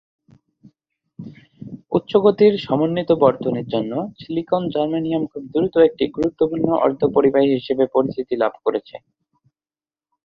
উচ্চগতির 1.91 2.53
সমন্বিত 2.65 3.09
বর্তনীর 3.23 3.67
জন্য 3.67 3.91
সিলিকন-জার্মেনিয়াম 4.19 5.23
খুব 5.31 5.43
দ্রুত 5.53 5.75
একটি 5.87 6.03
গুরুত্বপূর্ণ 6.15 6.69
অর্ধপরিবাহী 6.85 7.49
হিসেবে 7.57 7.83
পরিচিতি 7.95 8.35
লাভ 8.37 8.53
করছে। 8.63 8.95